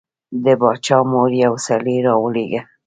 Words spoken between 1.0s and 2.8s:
مور یو سړی راولېږه.